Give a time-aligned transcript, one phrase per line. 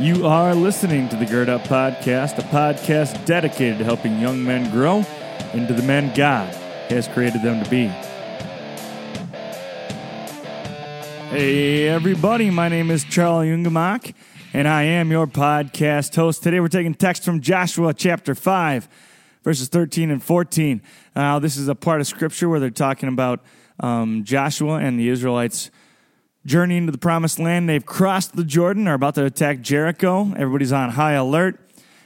[0.00, 4.68] You are listening to the Gird Up Podcast, a podcast dedicated to helping young men
[4.72, 5.06] grow
[5.52, 6.52] into the men God
[6.90, 7.86] has created them to be.
[11.28, 14.14] Hey, everybody, my name is Charlie Ungemak,
[14.52, 16.42] and I am your podcast host.
[16.42, 18.88] Today we're taking text from Joshua chapter 5,
[19.44, 20.82] verses 13 and 14.
[21.14, 23.44] Now, this is a part of scripture where they're talking about
[23.78, 25.70] um, Joshua and the Israelites
[26.46, 27.68] journey into the promised land.
[27.68, 30.32] They've crossed the Jordan, are about to attack Jericho.
[30.36, 31.60] Everybody's on high alert.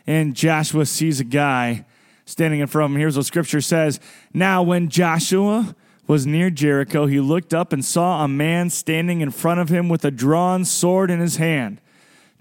[0.06, 1.84] And Joshua sees a guy
[2.24, 3.00] standing in front of him.
[3.00, 4.00] Here's what scripture says
[4.32, 5.74] Now, when Joshua
[6.06, 9.88] was near Jericho, he looked up and saw a man standing in front of him
[9.88, 11.80] with a drawn sword in his hand.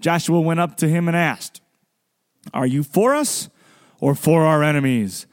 [0.00, 1.60] Joshua went up to him and asked,
[2.54, 3.48] Are you for us
[4.00, 5.26] or for our enemies?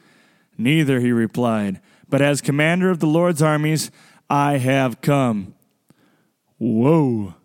[0.57, 3.91] Neither, he replied, but as commander of the Lord's armies,
[4.29, 5.54] I have come.
[6.57, 7.35] Whoa.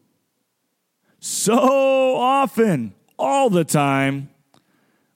[1.19, 4.31] So often, all the time,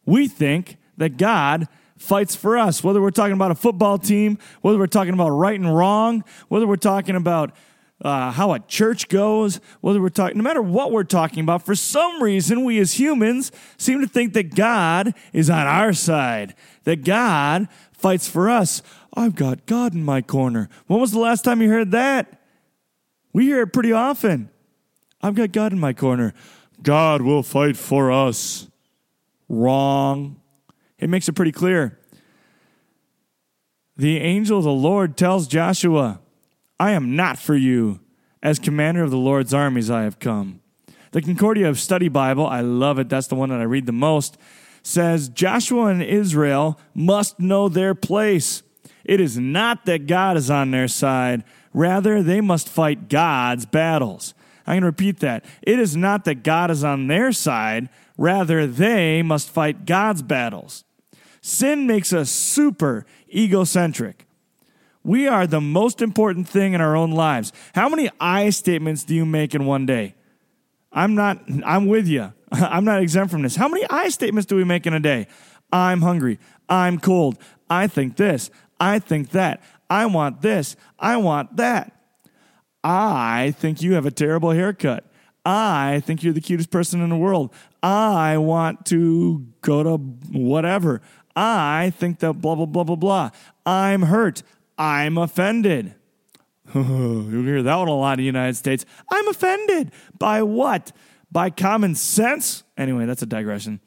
[0.05, 4.79] we think that God fights for us, whether we're talking about a football team, whether
[4.79, 7.55] we're talking about right and wrong, whether we're talking about
[8.03, 11.75] uh, how a church goes, whether we're talking, no matter what we're talking about, for
[11.75, 17.05] some reason, we as humans seem to think that God is on our side, that
[17.05, 18.83] God fights for us.
[19.15, 20.69] I've got God in my corner.
[20.87, 22.41] When was the last time you heard that?
[23.35, 24.49] We hear it pretty often.
[25.21, 26.33] I've got God in my corner.
[26.83, 28.69] God will fight for us.
[29.49, 30.41] Wrong.
[30.99, 31.99] It makes it pretty clear.
[33.97, 36.21] The angel of the Lord tells Joshua,
[36.81, 38.01] I am not for you.
[38.43, 40.61] As commander of the Lord's armies, I have come.
[41.13, 43.09] The Concordia of Study Bible, I love it.
[43.09, 44.37] That's the one that I read the most,
[44.83, 48.63] says Joshua and Israel must know their place.
[49.05, 54.33] It is not that God is on their side, Rather, they must fight God's battles.
[54.65, 55.45] I'm going to repeat that.
[55.61, 60.85] It is not that God is on their side, rather, they must fight God's battles.
[61.43, 64.27] Sin makes us super egocentric.
[65.03, 67.53] We are the most important thing in our own lives.
[67.75, 70.15] How many I statements do you make in one day?
[70.93, 72.33] I'm not, I'm with you.
[72.53, 73.57] I'm not exempt from this.
[73.57, 75.27] How many I statements do we make in a day?
[75.73, 76.39] I'm hungry.
[76.69, 77.37] I'm cold.
[77.69, 78.51] I think this.
[78.81, 79.63] I think that.
[79.89, 80.77] I want this.
[80.99, 81.93] I want that.
[82.83, 85.05] I think you have a terrible haircut.
[85.47, 87.53] I think you're the cutest person in the world.
[87.83, 89.97] I want to go to
[90.33, 91.03] whatever.
[91.37, 93.31] I think that blah, blah, blah, blah, blah.
[93.67, 94.43] I'm hurt.
[94.79, 95.95] I'm offended.
[96.75, 98.85] You'll hear that one a lot in the United States.
[99.11, 99.93] I'm offended.
[100.19, 100.93] By what?
[101.31, 102.63] By common sense?
[102.77, 103.81] Anyway, that's a digression.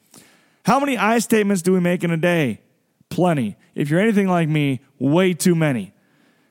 [0.64, 2.60] How many I statements do we make in a day?
[3.08, 3.56] Plenty.
[3.78, 5.92] If you're anything like me, way too many.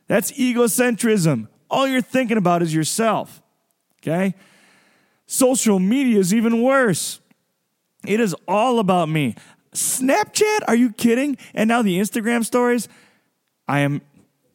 [0.08, 1.50] That's egocentrism.
[1.70, 3.42] All you're thinking about is yourself.
[4.02, 4.34] Okay?
[5.26, 7.20] Social media is even worse.
[8.06, 9.36] It is all about me.
[9.74, 10.60] Snapchat?
[10.70, 11.38] Are you kidding?
[11.54, 12.88] And now the Instagram stories?
[13.68, 14.02] I am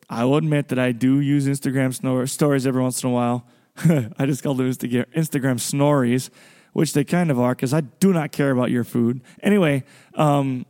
[0.09, 3.47] I will admit that I do use Instagram stories every once in a while.
[4.19, 6.31] I just call them Instagram snories,
[6.72, 9.21] which they kind of are because I do not care about your food.
[9.43, 9.84] Anyway,
[10.15, 10.65] um,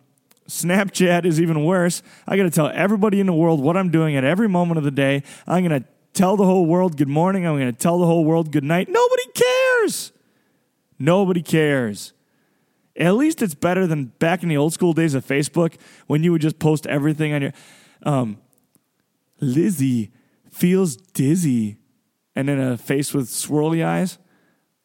[0.52, 2.02] Snapchat is even worse.
[2.28, 4.84] I got to tell everybody in the world what I'm doing at every moment of
[4.84, 5.22] the day.
[5.46, 7.46] I'm going to tell the whole world good morning.
[7.46, 8.88] I'm going to tell the whole world good night.
[8.90, 10.12] Nobody cares.
[10.98, 12.12] Nobody cares.
[12.98, 15.76] At least it's better than back in the old school days of Facebook
[16.06, 17.52] when you would just post everything on your.
[18.02, 18.38] Um,
[19.40, 20.12] Lizzie
[20.50, 21.78] feels dizzy
[22.36, 24.18] and then a face with swirly eyes.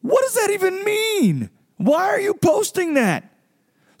[0.00, 1.50] What does that even mean?
[1.76, 3.30] Why are you posting that?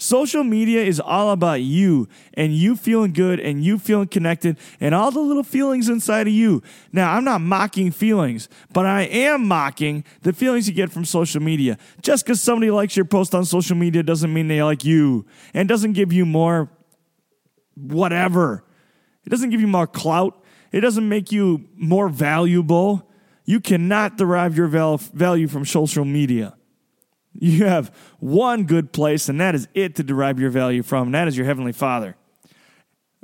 [0.00, 4.94] Social media is all about you and you feeling good and you feeling connected and
[4.94, 6.62] all the little feelings inside of you.
[6.92, 11.42] Now, I'm not mocking feelings, but I am mocking the feelings you get from social
[11.42, 11.78] media.
[12.00, 15.68] Just because somebody likes your post on social media doesn't mean they like you and
[15.68, 16.70] doesn't give you more
[17.74, 18.64] whatever.
[19.26, 20.44] It doesn't give you more clout.
[20.70, 23.10] It doesn't make you more valuable.
[23.44, 26.57] You cannot derive your value from social media.
[27.40, 31.14] You have one good place, and that is it to derive your value from, and
[31.14, 32.16] that is your Heavenly Father.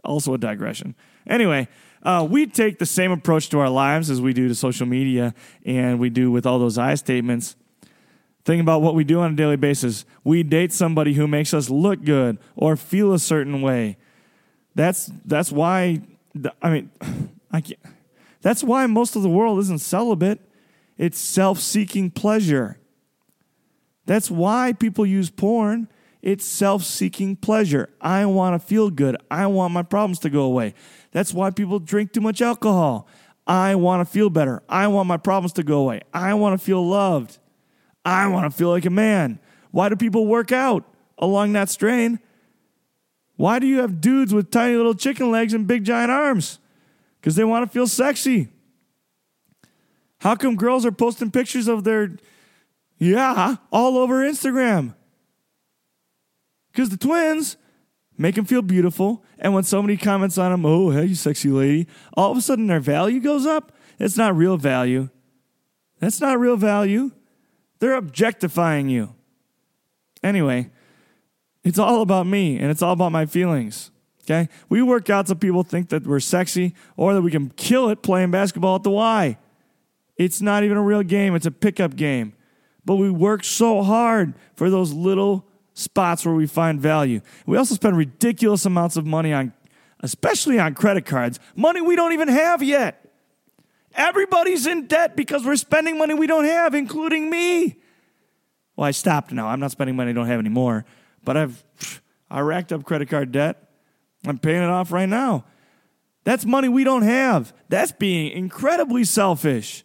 [0.05, 0.94] Also, a digression.
[1.26, 1.66] Anyway,
[2.05, 5.34] uh, we take the same approach to our lives as we do to social media,
[5.64, 7.56] and we do with all those I statements.
[8.44, 10.05] Think about what we do on a daily basis.
[10.22, 13.96] We date somebody who makes us look good or feel a certain way.
[14.75, 16.02] That's that's why.
[16.62, 16.90] I mean,
[17.50, 17.81] I can't,
[18.43, 20.40] that's why most of the world isn't celibate.
[20.99, 22.78] It's self-seeking pleasure.
[24.06, 25.89] That's why people use porn.
[26.23, 27.91] It's self seeking pleasure.
[28.01, 29.17] I want to feel good.
[29.31, 30.75] I want my problems to go away.
[31.11, 33.06] That's why people drink too much alcohol.
[33.47, 34.62] I want to feel better.
[34.69, 36.01] I want my problems to go away.
[36.15, 37.39] I want to feel loved.
[38.05, 39.39] I want to feel like a man.
[39.71, 40.85] Why do people work out
[41.19, 42.21] along that strain?
[43.37, 46.59] Why do you have dudes with tiny little chicken legs and big giant arms?
[47.21, 48.49] Because they want to feel sexy.
[50.21, 52.17] How come girls are posting pictures of their,
[53.05, 54.95] yeah, all over Instagram?
[56.73, 57.56] Because the twins
[58.19, 59.25] make them feel beautiful.
[59.39, 62.67] And when somebody comments on them, oh, hey, you sexy lady, all of a sudden
[62.67, 63.73] their value goes up.
[63.99, 65.09] It's not real value.
[66.01, 67.12] That's not real value.
[67.79, 69.15] They're objectifying you.
[70.23, 70.71] Anyway,
[71.62, 73.91] it's all about me and it's all about my feelings.
[74.23, 74.49] Okay?
[74.69, 78.03] We work out so people think that we're sexy or that we can kill it
[78.03, 79.39] playing basketball at the Y.
[80.17, 82.35] It's not even a real game, it's a pickup game.
[82.84, 87.20] But we work so hard for those little spots where we find value.
[87.46, 89.52] We also spend ridiculous amounts of money on,
[90.00, 93.00] especially on credit cards, money we don't even have yet.
[93.94, 97.76] Everybody's in debt because we're spending money we don't have, including me.
[98.76, 99.46] Well, I stopped now.
[99.48, 100.84] I'm not spending money I don't have anymore.
[101.25, 101.64] But I've
[102.31, 103.69] I racked up credit card debt.
[104.26, 105.44] I'm paying it off right now.
[106.25, 107.52] That's money we don't have.
[107.69, 109.83] That's being incredibly selfish.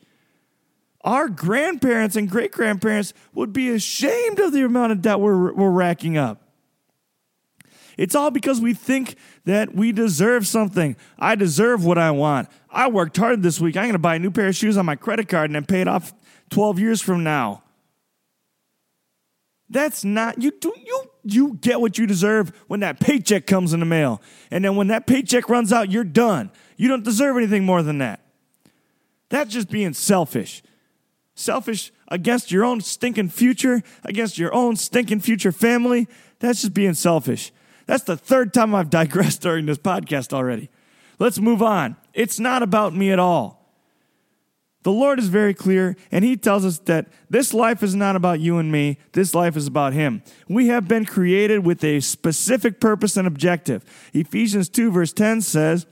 [1.02, 5.70] Our grandparents and great grandparents would be ashamed of the amount of debt we're, we're
[5.70, 6.42] racking up.
[7.98, 10.96] It's all because we think that we deserve something.
[11.18, 12.48] I deserve what I want.
[12.70, 13.76] I worked hard this week.
[13.76, 15.66] I'm going to buy a new pair of shoes on my credit card and then
[15.66, 16.14] pay it off
[16.50, 17.64] 12 years from now.
[19.70, 23.80] That's not you do you you get what you deserve when that paycheck comes in
[23.80, 24.22] the mail.
[24.50, 26.52] And then when that paycheck runs out, you're done.
[26.78, 28.22] You don't deserve anything more than that.
[29.30, 30.64] That's just being selfish.
[31.40, 36.06] Selfish against your own stinking future, against your own stinking future family.
[36.40, 37.54] That's just being selfish.
[37.86, 40.70] That's the third time I've digressed during this podcast already.
[41.18, 41.96] Let's move on.
[42.14, 43.74] It's not about me at all.
[44.84, 48.42] The Lord is very clear, and He tells us that this life is not about
[48.42, 48.98] you and me.
[49.14, 50.24] This life is about Him.
[50.50, 53.86] We have been created with a specific purpose and objective.
[54.14, 55.86] Ephesians 2, verse 10 says,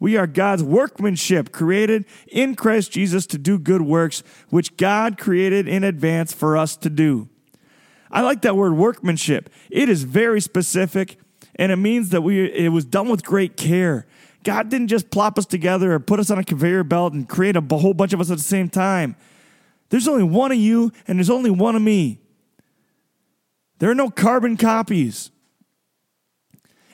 [0.00, 5.68] We are God's workmanship, created in Christ Jesus to do good works, which God created
[5.68, 7.28] in advance for us to do.
[8.10, 9.50] I like that word workmanship.
[9.70, 11.18] It is very specific,
[11.56, 14.06] and it means that we, it was done with great care.
[14.44, 17.56] God didn't just plop us together or put us on a conveyor belt and create
[17.56, 19.16] a whole bunch of us at the same time.
[19.88, 22.20] There's only one of you and there's only one of me.
[23.78, 25.30] There are no carbon copies.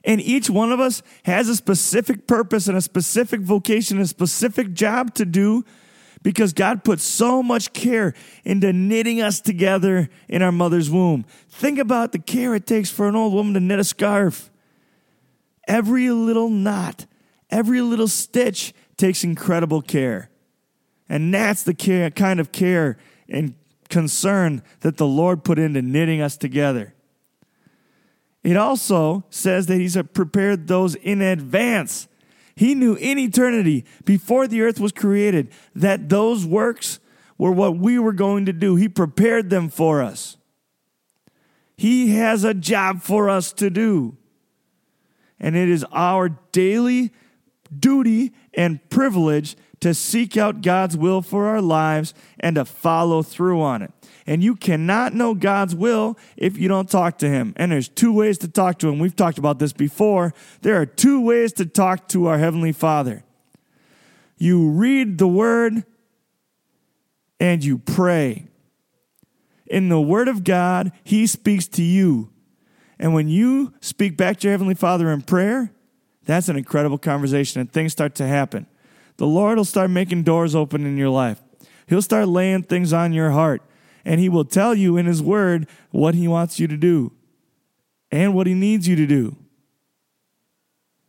[0.05, 4.73] And each one of us has a specific purpose and a specific vocation, a specific
[4.73, 5.65] job to do
[6.23, 8.15] because God put so much care
[8.45, 11.25] into knitting us together in our mother's womb.
[11.49, 14.51] Think about the care it takes for an old woman to knit a scarf.
[15.67, 17.07] Every little knot
[17.51, 20.31] Every little stitch takes incredible care.
[21.09, 22.97] And that's the care, kind of care
[23.29, 23.55] and
[23.89, 26.95] concern that the Lord put into knitting us together.
[28.43, 32.09] It also says that He's prepared those in advance.
[32.55, 37.01] He knew in eternity, before the earth was created, that those works
[37.39, 38.77] were what we were going to do.
[38.77, 40.37] He prepared them for us.
[41.77, 44.19] He has a job for us to do.
[45.39, 47.13] And it is our daily
[47.79, 53.61] duty and privilege to seek out God's will for our lives and to follow through
[53.63, 53.93] on it.
[54.27, 57.55] And you cannot know God's will if you don't talk to Him.
[57.57, 58.99] And there's two ways to talk to Him.
[58.99, 60.35] We've talked about this before.
[60.61, 63.25] There are two ways to talk to our Heavenly Father
[64.41, 65.85] you read the Word
[67.39, 68.47] and you pray.
[69.67, 72.31] In the Word of God, He speaks to you.
[72.99, 75.73] And when you speak back to your Heavenly Father in prayer,
[76.25, 78.67] that's an incredible conversation, and things start to happen.
[79.21, 81.43] The Lord will start making doors open in your life.
[81.87, 83.61] He'll start laying things on your heart,
[84.03, 87.13] and He will tell you in His Word what He wants you to do
[88.11, 89.37] and what He needs you to do.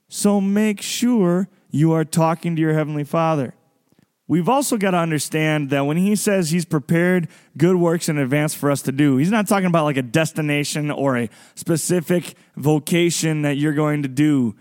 [0.10, 3.54] So make sure you are talking to your Heavenly Father.
[4.28, 8.54] We've also got to understand that when He says He's prepared good works in advance
[8.54, 13.44] for us to do, He's not talking about like a destination or a specific vocation
[13.44, 14.54] that you're going to do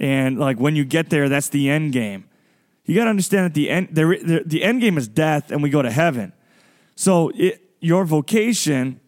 [0.00, 2.24] and like when you get there, that's the end game.
[2.88, 5.68] You got to understand that the end the, the, end game is death, and we
[5.68, 6.32] go to heaven.
[6.96, 8.98] So it, your vocation,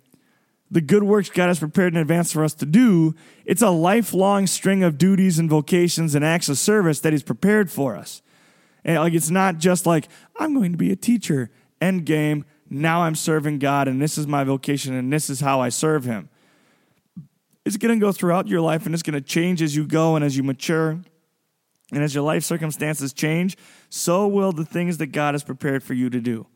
[0.70, 3.14] the good works God has prepared in advance for us to do,
[3.46, 7.70] it's a lifelong string of duties and vocations and acts of service that He's prepared
[7.70, 8.20] for us.
[8.84, 10.08] And like it's not just like
[10.38, 11.50] I'm going to be a teacher.
[11.80, 12.44] End game.
[12.68, 16.04] Now I'm serving God, and this is my vocation, and this is how I serve
[16.04, 16.28] Him
[17.64, 20.16] it's going to go throughout your life and it's going to change as you go
[20.16, 21.00] and as you mature.
[21.92, 23.56] And as your life circumstances change,
[23.88, 26.46] so will the things that God has prepared for you to do.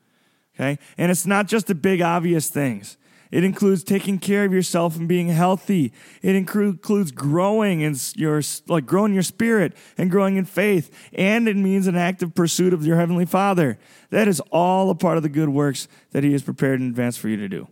[0.55, 0.79] Okay?
[0.97, 2.97] And it's not just the big obvious things.
[3.35, 5.93] It includes taking care of yourself and being healthy.
[6.23, 11.57] It includes growing in your like growing your spirit and growing in faith, and it
[11.57, 13.77] means an active pursuit of your heavenly Father.
[14.11, 17.17] That is all a part of the good works that He has prepared in advance
[17.17, 17.67] for you to do.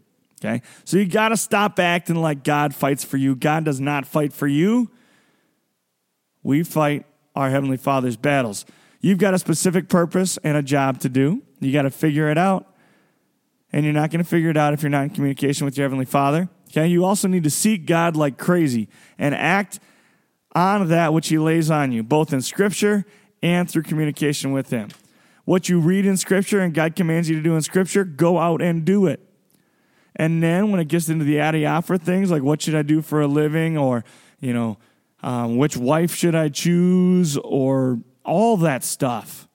[0.44, 3.36] Okay, so you got to stop acting like God fights for you.
[3.36, 4.90] God does not fight for you.
[6.42, 8.64] We fight our heavenly Father's battles.
[9.00, 11.42] You've got a specific purpose and a job to do.
[11.60, 12.66] You got to figure it out.
[13.72, 15.84] And you're not going to figure it out if you're not in communication with your
[15.84, 16.48] Heavenly Father.
[16.68, 19.80] Okay, you also need to seek God like crazy and act
[20.54, 23.04] on that which He lays on you, both in Scripture
[23.42, 24.90] and through communication with Him.
[25.44, 28.62] What you read in Scripture and God commands you to do in Scripture, go out
[28.62, 29.20] and do it.
[30.14, 33.20] And then when it gets into the adiaphora things, like what should I do for
[33.20, 34.04] a living, or
[34.40, 34.78] you know,
[35.22, 39.48] um, which wife should I choose, or all that stuff.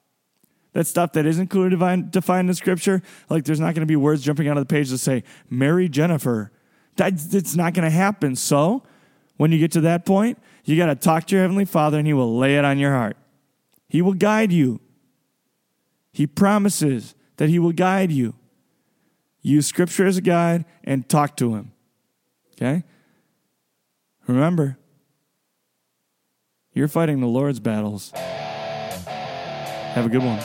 [0.74, 3.95] That stuff that isn't clearly defined, defined in Scripture, like there's not going to be
[3.95, 6.51] words jumping out of the page that say, marry Jennifer.
[6.97, 8.36] That, it's not going to happen.
[8.36, 8.83] So,
[9.38, 12.07] when you get to that point, you got to talk to your Heavenly Father and
[12.07, 13.17] He will lay it on your heart.
[13.88, 14.79] He will guide you.
[16.12, 18.33] He promises that He will guide you.
[19.41, 21.71] Use Scripture as a guide and talk to Him.
[22.53, 22.83] Okay?
[24.25, 24.77] Remember,
[26.77, 28.12] you're fighting the Lord's battles.
[29.96, 30.38] Have a good one.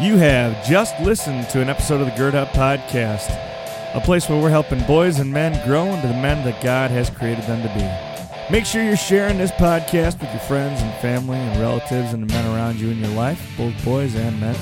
[0.00, 3.28] You have just listened to an episode of the Gird Up Podcast,
[3.92, 7.10] a place where we're helping boys and men grow into the men that God has
[7.10, 8.52] created them to be.
[8.52, 12.32] Make sure you're sharing this podcast with your friends and family and relatives and the
[12.32, 14.56] men around you in your life, both boys and men.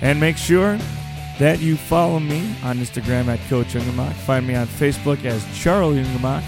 [0.00, 0.76] And make sure
[1.38, 4.14] that you follow me on Instagram at Coach Ungermach.
[4.14, 6.42] Find me on Facebook as Charlie Ungermach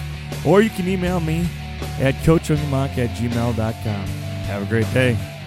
[0.45, 1.47] or you can email me
[2.00, 4.07] at coachungermach at gmail.com.
[4.47, 5.38] Have a great day.